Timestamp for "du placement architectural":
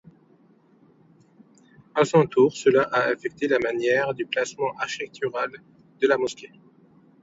4.15-5.51